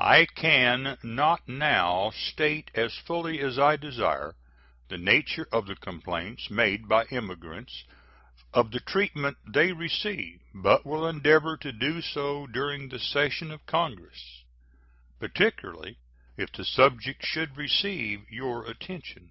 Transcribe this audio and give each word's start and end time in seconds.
I 0.00 0.24
can 0.34 0.98
not 1.04 1.46
now 1.46 2.10
state 2.10 2.72
as 2.74 2.96
fully 2.96 3.38
as 3.38 3.60
I 3.60 3.76
desire 3.76 4.34
the 4.88 4.98
nature 4.98 5.46
of 5.52 5.66
the 5.68 5.76
complaints 5.76 6.50
made 6.50 6.88
by 6.88 7.04
immigrants 7.12 7.84
of 8.52 8.72
the 8.72 8.80
treatment 8.80 9.36
they 9.46 9.70
receive, 9.70 10.40
but 10.52 10.84
will 10.84 11.06
endeavor 11.06 11.56
to 11.58 11.70
do 11.70 12.02
so 12.02 12.48
during 12.48 12.88
the 12.88 12.98
session 12.98 13.52
of 13.52 13.66
Congress, 13.66 14.42
particularly 15.20 15.98
if 16.36 16.50
the 16.50 16.64
subject 16.64 17.24
should 17.24 17.56
receive 17.56 18.28
your 18.32 18.66
attention. 18.66 19.30